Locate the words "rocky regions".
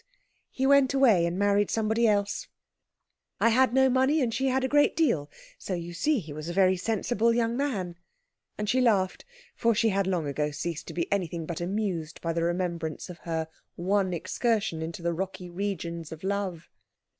15.13-16.11